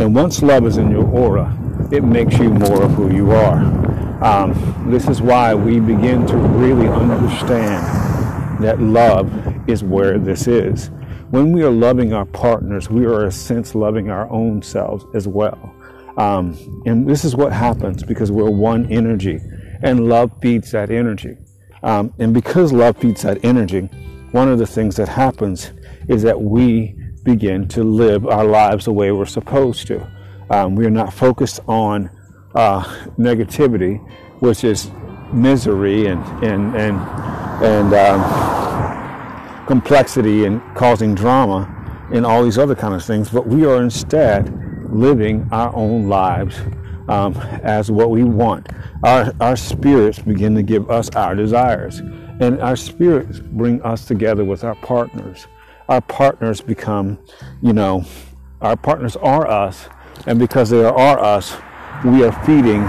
And 0.00 0.14
once 0.14 0.42
love 0.42 0.66
is 0.66 0.76
in 0.76 0.90
your 0.90 1.06
aura, 1.06 1.56
it 1.90 2.02
makes 2.02 2.38
you 2.38 2.50
more 2.50 2.82
of 2.82 2.92
who 2.92 3.14
you 3.14 3.32
are. 3.32 3.62
Um, 4.24 4.90
this 4.90 5.08
is 5.08 5.20
why 5.20 5.54
we 5.54 5.80
begin 5.80 6.26
to 6.26 6.36
really 6.36 6.88
understand 6.88 8.62
that 8.62 8.80
love 8.80 9.68
is 9.68 9.82
where 9.82 10.18
this 10.18 10.46
is. 10.46 10.90
When 11.30 11.52
we 11.52 11.62
are 11.62 11.70
loving 11.70 12.12
our 12.12 12.26
partners, 12.26 12.90
we 12.90 13.06
are, 13.06 13.22
in 13.22 13.28
a 13.28 13.32
sense, 13.32 13.74
loving 13.74 14.10
our 14.10 14.30
own 14.30 14.62
selves 14.62 15.04
as 15.14 15.26
well. 15.26 15.74
Um, 16.16 16.82
and 16.86 17.08
this 17.08 17.24
is 17.24 17.34
what 17.34 17.52
happens 17.52 18.02
because 18.02 18.30
we're 18.30 18.50
one 18.50 18.86
energy, 18.92 19.40
and 19.82 20.08
love 20.08 20.30
feeds 20.40 20.70
that 20.72 20.90
energy. 20.90 21.36
Um, 21.82 22.12
and 22.18 22.34
because 22.34 22.72
love 22.72 22.98
feeds 22.98 23.22
that 23.22 23.44
energy, 23.44 23.88
one 24.32 24.48
of 24.48 24.58
the 24.58 24.66
things 24.66 24.96
that 24.96 25.08
happens 25.08 25.72
is 26.08 26.22
that 26.22 26.40
we 26.40 26.96
begin 27.22 27.68
to 27.68 27.84
live 27.84 28.26
our 28.26 28.44
lives 28.44 28.86
the 28.86 28.92
way 28.92 29.12
we're 29.12 29.26
supposed 29.26 29.86
to. 29.86 30.10
Um, 30.50 30.74
we 30.74 30.84
are 30.86 30.90
not 30.90 31.12
focused 31.12 31.60
on 31.68 32.10
uh, 32.54 32.82
negativity, 33.18 33.98
which 34.40 34.64
is 34.64 34.90
misery 35.32 36.06
and 36.06 36.22
and 36.44 36.74
and 36.76 36.98
and 37.62 37.94
um, 37.94 39.66
complexity 39.66 40.44
and 40.44 40.60
causing 40.74 41.14
drama 41.14 42.08
and 42.12 42.26
all 42.26 42.42
these 42.42 42.58
other 42.58 42.74
kind 42.74 42.94
of 42.94 43.04
things. 43.04 43.30
But 43.30 43.46
we 43.46 43.64
are 43.64 43.82
instead 43.82 44.52
living 44.92 45.48
our 45.52 45.74
own 45.74 46.08
lives 46.08 46.56
um, 47.08 47.34
as 47.62 47.90
what 47.90 48.10
we 48.10 48.24
want. 48.24 48.68
Our 49.02 49.32
our 49.40 49.56
spirits 49.56 50.18
begin 50.18 50.54
to 50.54 50.62
give 50.62 50.90
us 50.90 51.10
our 51.10 51.34
desires. 51.34 52.00
And 52.40 52.60
our 52.60 52.76
spirits 52.76 53.40
bring 53.40 53.82
us 53.82 54.04
together 54.04 54.44
with 54.44 54.64
our 54.64 54.74
partners. 54.76 55.46
Our 55.88 56.00
partners 56.00 56.60
become, 56.60 57.18
you 57.60 57.72
know, 57.72 58.04
our 58.60 58.76
partners 58.76 59.16
are 59.16 59.46
us. 59.46 59.88
And 60.26 60.38
because 60.38 60.70
they 60.70 60.84
are 60.84 61.18
us, 61.18 61.56
we 62.04 62.24
are 62.24 62.32
feeding 62.44 62.82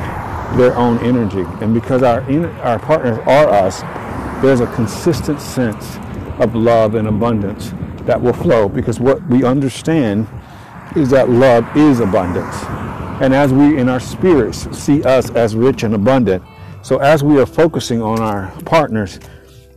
their 0.57 0.75
own 0.75 0.99
energy. 0.99 1.43
And 1.61 1.73
because 1.73 2.03
our, 2.03 2.21
our 2.61 2.79
partners 2.79 3.19
are 3.19 3.49
us, 3.49 3.81
there's 4.41 4.59
a 4.59 4.67
consistent 4.73 5.39
sense 5.39 5.97
of 6.39 6.55
love 6.55 6.95
and 6.95 7.07
abundance 7.07 7.73
that 8.05 8.21
will 8.21 8.33
flow 8.33 8.67
because 8.67 8.99
what 8.99 9.25
we 9.27 9.43
understand 9.43 10.27
is 10.95 11.09
that 11.09 11.29
love 11.29 11.65
is 11.77 11.99
abundance. 11.99 12.55
And 13.23 13.33
as 13.33 13.53
we 13.53 13.77
in 13.77 13.87
our 13.87 14.01
spirits 14.01 14.67
see 14.77 15.01
us 15.03 15.29
as 15.29 15.55
rich 15.55 15.83
and 15.83 15.95
abundant, 15.95 16.43
so 16.81 16.97
as 16.97 17.23
we 17.23 17.39
are 17.39 17.45
focusing 17.45 18.01
on 18.01 18.19
our 18.19 18.51
partners, 18.65 19.17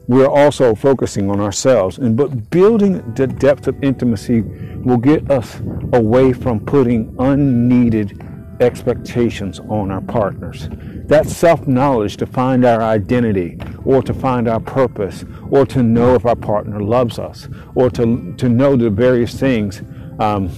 we're 0.09 0.27
also 0.27 0.75
focusing 0.75 1.31
on 1.31 1.39
ourselves. 1.39 1.99
And 1.99 2.17
but 2.17 2.51
building 2.51 3.15
the 3.15 3.29
depth 3.29 3.69
of 3.69 3.81
intimacy 3.85 4.41
will 4.41 4.97
get 4.97 5.31
us 5.31 5.61
away 5.93 6.33
from 6.33 6.59
putting 6.59 7.15
unneeded 7.21 8.21
expectations 8.61 9.61
on 9.61 9.93
our 9.93 10.01
partners. 10.01 10.69
That 11.07 11.29
self-knowledge 11.29 12.17
to 12.17 12.27
find 12.27 12.65
our 12.65 12.83
identity 12.83 13.61
or 13.85 14.03
to 14.03 14.13
find 14.13 14.49
our 14.49 14.59
purpose 14.59 15.25
or 15.51 15.65
to 15.67 15.85
know 15.85 16.17
if 16.17 16.27
our 16.27 16.35
partner 16.35 16.83
loves 16.83 17.21
us 17.21 17.49
or 17.77 17.91
to, 17.91 18.35
to 18.39 18.49
know 18.49 18.75
the 18.75 18.91
various 18.91 19.39
things 19.39 19.83
um, 20.19 20.49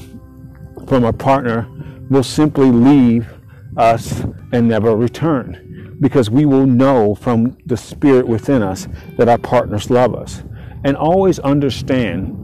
from 0.87 1.04
our 1.04 1.12
partner 1.12 1.68
will 2.11 2.23
simply 2.23 2.71
leave 2.71 3.29
us 3.77 4.25
and 4.53 4.69
never 4.69 4.97
return 4.97 5.97
because 6.00 6.31
we 6.31 6.45
will 6.47 6.67
know 6.67 7.15
from 7.15 7.57
the 7.67 7.77
spirit 7.77 8.27
within 8.27 8.62
us 8.62 8.88
that 9.17 9.29
our 9.29 9.38
partners 9.38 9.91
love 9.91 10.15
us. 10.15 10.43
And 10.85 10.97
always 10.97 11.38
understand 11.41 12.35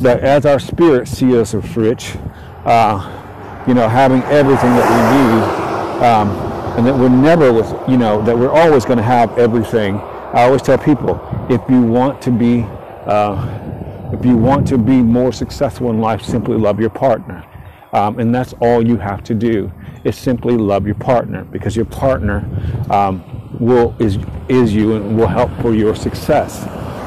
that 0.00 0.20
as 0.20 0.46
our 0.46 0.58
spirit 0.58 1.08
sees 1.08 1.34
us 1.34 1.54
as 1.54 1.76
rich, 1.76 2.16
uh, 2.64 3.64
you 3.66 3.74
know, 3.74 3.88
having 3.88 4.22
everything 4.24 4.70
that 4.70 4.88
we 4.88 6.00
need, 6.00 6.04
um, 6.04 6.30
and 6.78 6.86
that 6.86 6.96
we're 6.96 7.10
never 7.10 7.52
with, 7.52 7.70
you 7.86 7.98
know, 7.98 8.22
that 8.22 8.36
we're 8.36 8.50
always 8.50 8.84
going 8.86 8.96
to 8.96 9.04
have 9.04 9.36
everything. 9.38 9.96
I 9.96 10.44
always 10.44 10.62
tell 10.62 10.78
people, 10.78 11.20
if 11.50 11.60
you 11.68 11.82
want 11.82 12.22
to 12.22 12.30
be, 12.30 12.62
uh, 13.06 14.10
if 14.12 14.24
you 14.24 14.38
want 14.38 14.66
to 14.68 14.78
be 14.78 15.02
more 15.02 15.32
successful 15.32 15.90
in 15.90 16.00
life, 16.00 16.22
simply 16.22 16.56
love 16.56 16.80
your 16.80 16.90
partner. 16.90 17.44
Um, 17.92 18.18
and 18.18 18.34
that's 18.34 18.54
all 18.60 18.86
you 18.86 18.96
have 18.96 19.22
to 19.24 19.34
do 19.34 19.70
is 20.04 20.16
simply 20.16 20.56
love 20.56 20.86
your 20.86 20.94
partner 20.94 21.44
because 21.44 21.76
your 21.76 21.84
partner 21.84 22.44
um, 22.90 23.22
will 23.60 23.94
is 23.98 24.18
is 24.48 24.74
you 24.74 24.96
and 24.96 25.16
will 25.16 25.28
help 25.28 25.50
for 25.60 25.74
your 25.74 25.94
success. 25.94 26.64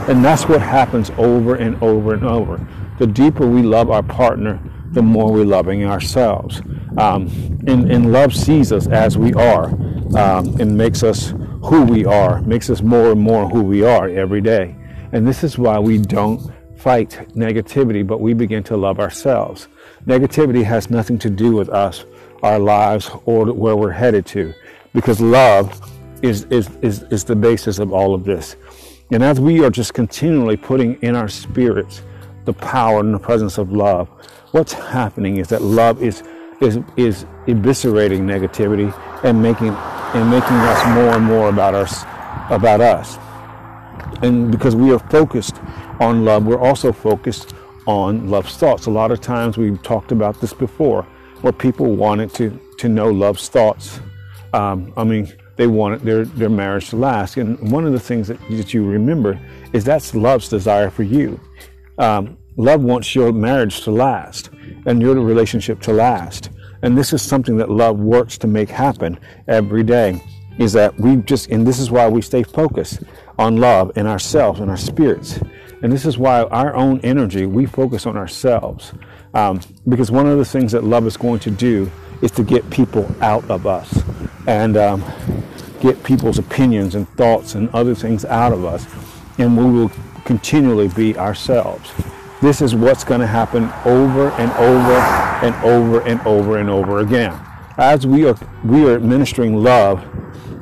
And 0.07 0.23
that's 0.23 0.47
what 0.47 0.61
happens 0.61 1.09
over 1.17 1.55
and 1.55 1.81
over 1.81 2.13
and 2.13 2.23
over. 2.23 2.65
The 2.99 3.07
deeper 3.07 3.47
we 3.47 3.63
love 3.63 3.89
our 3.89 4.03
partner, 4.03 4.59
the 4.91 5.01
more 5.01 5.31
we're 5.31 5.45
loving 5.45 5.83
ourselves. 5.83 6.61
Um, 6.97 7.27
and, 7.67 7.91
and 7.91 8.11
love 8.11 8.33
sees 8.33 8.71
us 8.71 8.87
as 8.87 9.17
we 9.17 9.33
are 9.33 9.65
um, 10.15 10.55
and 10.61 10.77
makes 10.77 11.03
us 11.03 11.33
who 11.63 11.83
we 11.83 12.05
are, 12.05 12.41
makes 12.41 12.69
us 12.69 12.81
more 12.81 13.11
and 13.11 13.19
more 13.19 13.49
who 13.49 13.63
we 13.63 13.83
are 13.83 14.07
every 14.07 14.41
day. 14.41 14.75
And 15.11 15.27
this 15.27 15.43
is 15.43 15.57
why 15.57 15.79
we 15.79 15.97
don't 15.97 16.51
fight 16.77 17.27
negativity, 17.33 18.05
but 18.05 18.21
we 18.21 18.33
begin 18.33 18.63
to 18.63 18.77
love 18.77 18.99
ourselves. 18.99 19.67
Negativity 20.07 20.63
has 20.63 20.89
nothing 20.91 21.17
to 21.19 21.29
do 21.29 21.53
with 21.53 21.69
us, 21.69 22.05
our 22.43 22.59
lives, 22.59 23.09
or 23.25 23.51
where 23.51 23.75
we're 23.75 23.91
headed 23.91 24.25
to, 24.27 24.53
because 24.93 25.19
love 25.19 25.81
is, 26.21 26.43
is, 26.45 26.69
is, 26.83 27.03
is 27.03 27.23
the 27.23 27.35
basis 27.35 27.79
of 27.79 27.91
all 27.91 28.13
of 28.13 28.23
this. 28.23 28.55
And 29.11 29.23
as 29.23 29.39
we 29.39 29.63
are 29.63 29.69
just 29.69 29.93
continually 29.93 30.57
putting 30.57 31.01
in 31.01 31.15
our 31.15 31.27
spirits 31.27 32.03
the 32.45 32.53
power 32.53 32.99
and 32.99 33.13
the 33.13 33.19
presence 33.19 33.57
of 33.57 33.71
love, 33.71 34.07
what's 34.51 34.73
happening 34.73 35.37
is 35.37 35.47
that 35.49 35.61
love 35.61 36.01
is 36.01 36.23
is 36.61 36.79
is 36.95 37.25
eviscerating 37.47 38.21
negativity 38.21 38.93
and 39.25 39.41
making 39.41 39.69
and 39.69 40.29
making 40.29 40.55
us 40.55 40.85
more 40.95 41.15
and 41.15 41.23
more 41.23 41.49
about 41.49 41.73
us 41.73 42.03
about 42.49 42.79
us. 42.79 43.17
And 44.23 44.51
because 44.51 44.75
we 44.75 44.93
are 44.93 44.99
focused 44.99 45.59
on 45.99 46.23
love, 46.23 46.45
we're 46.45 46.59
also 46.59 46.93
focused 46.93 47.53
on 47.85 48.29
love's 48.29 48.57
thoughts. 48.57 48.85
A 48.87 48.91
lot 48.91 49.11
of 49.11 49.21
times 49.21 49.57
we've 49.57 49.81
talked 49.83 50.11
about 50.11 50.39
this 50.41 50.53
before, 50.53 51.03
where 51.41 51.53
people 51.53 51.95
wanted 51.95 52.33
to, 52.35 52.59
to 52.77 52.89
know 52.89 53.11
love's 53.11 53.49
thoughts. 53.49 53.99
Um, 54.53 54.93
I 54.97 55.03
mean, 55.03 55.31
they 55.55 55.67
wanted 55.67 56.01
their, 56.01 56.25
their 56.25 56.49
marriage 56.49 56.89
to 56.89 56.95
last. 56.95 57.37
And 57.37 57.71
one 57.71 57.85
of 57.85 57.93
the 57.93 57.99
things 57.99 58.27
that, 58.27 58.39
that 58.49 58.73
you 58.73 58.85
remember 58.85 59.39
is 59.73 59.83
that's 59.83 60.13
love's 60.13 60.49
desire 60.49 60.89
for 60.89 61.03
you. 61.03 61.39
Um, 61.97 62.37
love 62.57 62.81
wants 62.81 63.15
your 63.15 63.31
marriage 63.31 63.81
to 63.81 63.91
last 63.91 64.49
and 64.85 65.01
your 65.01 65.15
relationship 65.15 65.79
to 65.81 65.93
last. 65.93 66.49
And 66.81 66.97
this 66.97 67.13
is 67.13 67.21
something 67.21 67.57
that 67.57 67.69
love 67.69 67.99
works 67.99 68.37
to 68.39 68.47
make 68.47 68.69
happen 68.69 69.19
every 69.47 69.83
day. 69.83 70.21
Is 70.57 70.71
that 70.73 70.97
we 70.99 71.17
just, 71.17 71.49
and 71.49 71.67
this 71.67 71.79
is 71.79 71.91
why 71.91 72.07
we 72.07 72.21
stay 72.21 72.43
focused 72.43 73.03
on 73.37 73.57
love 73.57 73.91
in 73.97 74.07
ourselves 74.07 74.61
and 74.61 74.69
our 74.69 74.77
spirits. 74.77 75.39
And 75.81 75.91
this 75.91 76.05
is 76.05 76.17
why 76.17 76.43
our 76.43 76.75
own 76.75 76.99
energy, 77.01 77.45
we 77.45 77.65
focus 77.65 78.05
on 78.05 78.17
ourselves. 78.17 78.93
Um, 79.33 79.59
because 79.87 80.11
one 80.11 80.27
of 80.27 80.37
the 80.37 80.45
things 80.45 80.71
that 80.71 80.83
love 80.83 81.05
is 81.05 81.17
going 81.17 81.39
to 81.41 81.51
do 81.51 81.91
is 82.21 82.31
to 82.31 82.43
get 82.43 82.69
people 82.69 83.13
out 83.21 83.49
of 83.49 83.67
us 83.67 84.01
and 84.47 84.77
um, 84.77 85.03
get 85.81 86.01
people's 86.03 86.39
opinions 86.39 86.95
and 86.95 87.07
thoughts 87.17 87.55
and 87.55 87.69
other 87.69 87.93
things 87.93 88.25
out 88.25 88.53
of 88.53 88.63
us. 88.63 88.85
And 89.37 89.57
we 89.57 89.65
will 89.65 89.91
continually 90.23 90.87
be 90.87 91.17
ourselves. 91.17 91.91
This 92.41 92.61
is 92.61 92.75
what's 92.75 93.03
going 93.03 93.21
to 93.21 93.27
happen 93.27 93.71
over 93.85 94.29
and 94.31 94.51
over 94.53 94.93
and 95.45 95.55
over 95.63 96.01
and 96.01 96.21
over 96.21 96.57
and 96.57 96.69
over 96.69 96.99
again. 96.99 97.39
As 97.77 98.07
we 98.07 98.25
are 98.27 98.35
we 98.63 98.87
are 98.87 98.95
administering 98.95 99.55
love, 99.55 100.03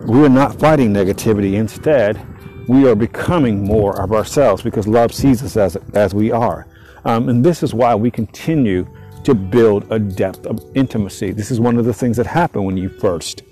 we 0.07 0.23
are 0.23 0.29
not 0.29 0.59
fighting 0.59 0.93
negativity. 0.93 1.53
Instead, 1.53 2.25
we 2.67 2.87
are 2.87 2.95
becoming 2.95 3.63
more 3.63 4.01
of 4.01 4.11
ourselves 4.11 4.61
because 4.61 4.87
love 4.87 5.13
sees 5.13 5.43
us 5.43 5.57
as 5.57 5.75
as 5.93 6.13
we 6.13 6.31
are. 6.31 6.67
Um, 7.05 7.29
and 7.29 7.43
this 7.43 7.63
is 7.63 7.73
why 7.73 7.95
we 7.95 8.09
continue 8.09 8.87
to 9.23 9.33
build 9.33 9.91
a 9.91 9.99
depth 9.99 10.45
of 10.45 10.63
intimacy. 10.75 11.31
This 11.31 11.51
is 11.51 11.59
one 11.59 11.77
of 11.77 11.85
the 11.85 11.93
things 11.93 12.17
that 12.17 12.25
happened 12.25 12.65
when 12.65 12.77
you 12.77 12.89
first 12.89 13.43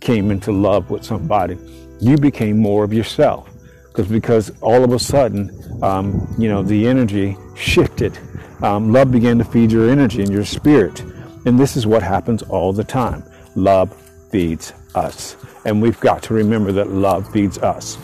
came 0.00 0.30
into 0.30 0.52
love 0.52 0.90
with 0.90 1.04
somebody. 1.04 1.58
You 2.00 2.16
became 2.16 2.58
more 2.58 2.84
of 2.84 2.92
yourself 2.92 3.50
because 3.88 4.06
because 4.08 4.52
all 4.60 4.84
of 4.84 4.92
a 4.92 4.98
sudden, 4.98 5.50
um, 5.82 6.34
you 6.38 6.48
know, 6.48 6.62
the 6.62 6.86
energy 6.86 7.36
shifted. 7.54 8.18
Um, 8.62 8.92
love 8.92 9.10
began 9.10 9.38
to 9.38 9.44
feed 9.44 9.72
your 9.72 9.90
energy 9.90 10.22
and 10.22 10.30
your 10.30 10.44
spirit, 10.44 11.00
and 11.44 11.58
this 11.58 11.76
is 11.76 11.86
what 11.86 12.02
happens 12.02 12.42
all 12.42 12.72
the 12.72 12.84
time. 12.84 13.24
Love 13.54 13.94
feeds 14.30 14.72
us, 14.94 15.36
and 15.64 15.80
we've 15.80 16.00
got 16.00 16.22
to 16.24 16.34
remember 16.34 16.72
that 16.72 16.90
love 16.90 17.30
feeds 17.32 17.58
us, 17.58 17.96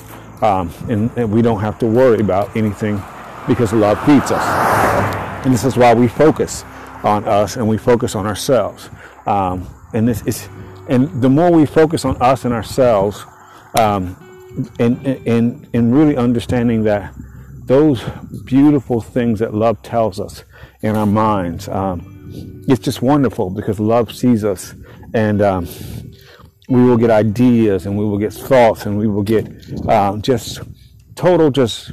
um, 0.42 0.72
and, 0.88 1.10
and 1.16 1.32
we 1.32 1.40
don't 1.40 1.60
have 1.60 1.78
to 1.78 1.86
worry 1.86 2.20
about 2.20 2.54
anything 2.56 3.00
because 3.46 3.72
love 3.72 3.98
feeds 4.04 4.30
us. 4.30 5.44
And 5.44 5.54
this 5.54 5.64
is 5.64 5.76
why 5.76 5.94
we 5.94 6.08
focus 6.08 6.64
on 7.04 7.24
us 7.24 7.56
and 7.56 7.68
we 7.68 7.78
focus 7.78 8.14
on 8.14 8.26
ourselves. 8.26 8.90
Um, 9.26 9.68
and 9.94 10.06
this 10.06 10.22
is, 10.26 10.48
and 10.88 11.22
the 11.22 11.28
more 11.28 11.50
we 11.50 11.66
focus 11.66 12.04
on 12.04 12.20
us 12.20 12.44
and 12.44 12.52
ourselves, 12.52 13.24
um, 13.78 14.16
and, 14.78 15.04
and, 15.06 15.68
and 15.72 15.94
really 15.94 16.16
understanding 16.16 16.82
that 16.84 17.14
those 17.64 18.02
beautiful 18.44 19.00
things 19.00 19.38
that 19.38 19.54
love 19.54 19.80
tells 19.82 20.20
us 20.20 20.44
in 20.82 20.96
our 20.96 21.06
minds, 21.06 21.68
um, 21.68 22.64
it's 22.68 22.80
just 22.80 23.02
wonderful 23.02 23.50
because 23.50 23.78
love 23.78 24.12
sees 24.12 24.44
us 24.44 24.74
and 25.14 25.42
um, 25.42 25.66
we 26.72 26.82
will 26.82 26.96
get 26.96 27.10
ideas 27.10 27.86
and 27.86 27.96
we 27.96 28.04
will 28.04 28.18
get 28.18 28.32
thoughts 28.32 28.86
and 28.86 28.98
we 28.98 29.06
will 29.06 29.22
get 29.22 29.44
uh, 29.88 30.16
just 30.18 30.60
total 31.14 31.50
just 31.50 31.92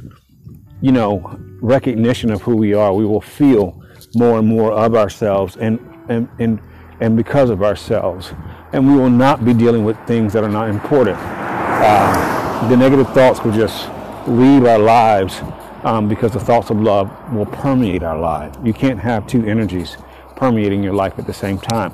you 0.80 0.92
know, 0.92 1.38
recognition 1.60 2.30
of 2.30 2.42
who 2.42 2.56
we 2.56 2.74
are, 2.74 2.94
we 2.94 3.04
will 3.04 3.20
feel 3.20 3.82
more 4.14 4.38
and 4.38 4.48
more 4.48 4.72
of 4.72 4.94
ourselves 4.94 5.56
and, 5.56 5.78
and, 6.08 6.28
and, 6.38 6.60
and 7.00 7.16
because 7.16 7.50
of 7.50 7.62
ourselves. 7.62 8.32
And 8.72 8.86
we 8.86 8.96
will 8.96 9.10
not 9.10 9.44
be 9.44 9.52
dealing 9.52 9.84
with 9.84 9.98
things 10.06 10.32
that 10.32 10.42
are 10.42 10.50
not 10.50 10.68
important. 10.68 11.18
Uh, 11.20 12.68
the 12.68 12.76
negative 12.76 13.12
thoughts 13.12 13.42
will 13.44 13.52
just 13.52 13.88
leave 14.26 14.64
our 14.64 14.78
lives 14.78 15.40
um, 15.82 16.08
because 16.08 16.32
the 16.32 16.40
thoughts 16.40 16.70
of 16.70 16.80
love 16.80 17.10
will 17.32 17.46
permeate 17.46 18.02
our 18.02 18.18
lives. 18.18 18.56
You 18.64 18.72
can't 18.72 19.00
have 19.00 19.26
two 19.26 19.44
energies 19.44 19.96
permeating 20.36 20.82
your 20.82 20.94
life 20.94 21.18
at 21.18 21.26
the 21.26 21.34
same 21.34 21.58
time. 21.58 21.92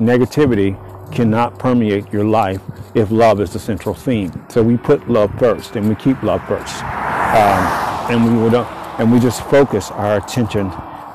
Negativity 0.00 0.76
cannot 1.12 1.58
permeate 1.58 2.12
your 2.12 2.24
life 2.24 2.60
if 2.94 3.10
love 3.10 3.40
is 3.40 3.52
the 3.52 3.58
central 3.58 3.94
theme. 3.94 4.32
So 4.48 4.62
we 4.62 4.76
put 4.76 5.08
love 5.08 5.30
first 5.38 5.76
and 5.76 5.88
we 5.88 5.94
keep 5.94 6.22
love 6.22 6.46
first. 6.46 6.82
Um, 6.82 7.86
and 8.10 8.24
we 8.24 8.42
would, 8.42 8.54
and 8.54 9.12
we 9.12 9.18
just 9.18 9.42
focus 9.44 9.90
our 9.90 10.16
attention 10.16 10.66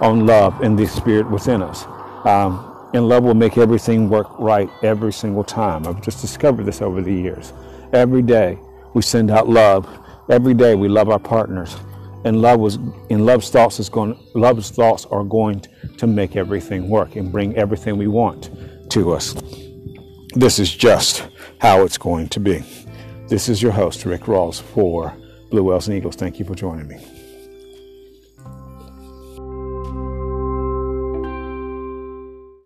on 0.01 0.25
love 0.25 0.61
and 0.61 0.77
the 0.77 0.87
spirit 0.87 1.29
within 1.29 1.61
us. 1.61 1.85
Um, 2.25 2.67
and 2.93 3.07
love 3.07 3.23
will 3.23 3.33
make 3.33 3.57
everything 3.57 4.09
work 4.09 4.27
right 4.39 4.69
every 4.83 5.13
single 5.13 5.43
time. 5.43 5.87
I've 5.87 6.01
just 6.01 6.21
discovered 6.21 6.65
this 6.65 6.81
over 6.81 7.01
the 7.01 7.13
years. 7.13 7.53
Every 7.93 8.21
day 8.21 8.59
we 8.93 9.01
send 9.01 9.31
out 9.31 9.47
love. 9.47 9.87
Every 10.29 10.53
day 10.53 10.75
we 10.75 10.89
love 10.89 11.09
our 11.09 11.19
partners. 11.19 11.75
And 12.23 12.41
love 12.41 12.59
was 12.59 12.75
in 13.09 13.25
love's 13.25 13.49
thoughts 13.49 13.79
is 13.79 13.89
going 13.89 14.19
love's 14.35 14.69
thoughts 14.69 15.05
are 15.05 15.23
going 15.23 15.63
to 15.97 16.05
make 16.07 16.35
everything 16.35 16.87
work 16.87 17.15
and 17.15 17.31
bring 17.31 17.55
everything 17.55 17.97
we 17.97 18.07
want 18.07 18.51
to 18.91 19.13
us. 19.13 19.35
This 20.33 20.59
is 20.59 20.73
just 20.73 21.27
how 21.59 21.83
it's 21.83 21.97
going 21.97 22.29
to 22.29 22.39
be. 22.39 22.63
This 23.27 23.49
is 23.49 23.61
your 23.61 23.73
host, 23.73 24.05
Rick 24.05 24.21
Rawls, 24.21 24.61
for 24.61 25.13
Blue 25.49 25.63
Whales 25.63 25.89
and 25.89 25.97
Eagles. 25.97 26.15
Thank 26.15 26.39
you 26.39 26.45
for 26.45 26.55
joining 26.55 26.87
me. 26.87 27.05